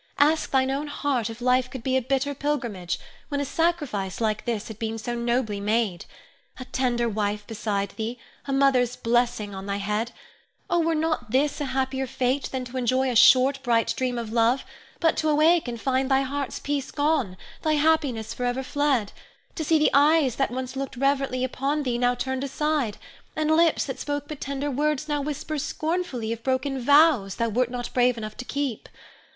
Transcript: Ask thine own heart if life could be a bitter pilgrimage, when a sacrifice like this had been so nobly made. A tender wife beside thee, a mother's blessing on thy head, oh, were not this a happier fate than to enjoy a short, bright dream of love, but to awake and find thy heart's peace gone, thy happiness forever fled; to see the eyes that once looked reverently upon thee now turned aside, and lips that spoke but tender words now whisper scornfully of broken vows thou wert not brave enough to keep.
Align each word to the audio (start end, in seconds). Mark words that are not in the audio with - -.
Ask 0.17 0.49
thine 0.49 0.71
own 0.71 0.87
heart 0.87 1.29
if 1.29 1.41
life 1.41 1.69
could 1.69 1.83
be 1.83 1.95
a 1.95 2.01
bitter 2.01 2.33
pilgrimage, 2.33 2.97
when 3.29 3.39
a 3.39 3.45
sacrifice 3.45 4.19
like 4.19 4.45
this 4.45 4.67
had 4.67 4.79
been 4.79 4.97
so 4.97 5.13
nobly 5.13 5.59
made. 5.59 6.05
A 6.59 6.65
tender 6.65 7.07
wife 7.07 7.45
beside 7.45 7.91
thee, 7.91 8.17
a 8.47 8.51
mother's 8.51 8.95
blessing 8.95 9.53
on 9.53 9.67
thy 9.67 9.77
head, 9.77 10.11
oh, 10.71 10.79
were 10.79 10.95
not 10.95 11.29
this 11.29 11.61
a 11.61 11.65
happier 11.65 12.07
fate 12.07 12.45
than 12.49 12.65
to 12.65 12.77
enjoy 12.77 13.11
a 13.11 13.15
short, 13.15 13.61
bright 13.61 13.93
dream 13.95 14.17
of 14.17 14.33
love, 14.33 14.65
but 14.99 15.15
to 15.17 15.29
awake 15.29 15.67
and 15.67 15.79
find 15.79 16.09
thy 16.09 16.21
heart's 16.21 16.57
peace 16.57 16.89
gone, 16.89 17.37
thy 17.61 17.73
happiness 17.73 18.33
forever 18.33 18.63
fled; 18.63 19.11
to 19.53 19.63
see 19.63 19.77
the 19.77 19.91
eyes 19.93 20.37
that 20.37 20.49
once 20.49 20.75
looked 20.75 20.97
reverently 20.97 21.43
upon 21.43 21.83
thee 21.83 21.99
now 21.99 22.15
turned 22.15 22.43
aside, 22.43 22.97
and 23.35 23.51
lips 23.55 23.85
that 23.85 23.99
spoke 23.99 24.27
but 24.27 24.41
tender 24.41 24.71
words 24.71 25.07
now 25.07 25.21
whisper 25.21 25.59
scornfully 25.59 26.33
of 26.33 26.41
broken 26.41 26.79
vows 26.81 27.35
thou 27.35 27.47
wert 27.49 27.69
not 27.69 27.93
brave 27.93 28.17
enough 28.17 28.35
to 28.35 28.45
keep. 28.45 28.89